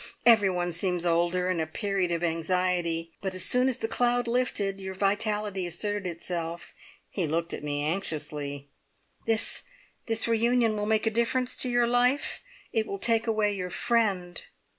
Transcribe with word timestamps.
Every 0.25 0.49
one 0.49 0.71
seems 0.71 1.05
older 1.05 1.47
in 1.51 1.59
a 1.59 1.67
period 1.67 2.11
of 2.11 2.23
anxiety; 2.23 3.11
but 3.21 3.35
as 3.35 3.45
soon 3.45 3.67
as 3.67 3.77
the 3.77 3.87
cloud 3.87 4.27
lifted 4.27 4.81
your 4.81 4.95
vitality 4.95 5.67
asserted 5.67 6.07
itself." 6.09 6.73
He 7.07 7.27
looked 7.27 7.53
at 7.53 7.63
me 7.63 7.83
anxiously. 7.85 8.71
"This 9.27 9.61
this 10.07 10.27
reunion 10.27 10.75
will 10.75 10.87
make 10.87 11.05
a 11.05 11.11
difference 11.11 11.55
to 11.57 11.69
your 11.69 11.85
life? 11.85 12.39
It 12.73 12.87
will 12.87 12.97
take 12.97 13.27
away 13.27 13.53
your 13.53 13.69
friend." 13.69 14.41